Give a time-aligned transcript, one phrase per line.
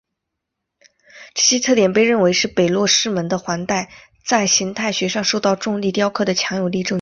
[1.35, 3.87] 这些特点被认为是北落师门的环带
[4.25, 6.89] 在形态学上受到重力雕刻的强有力证据。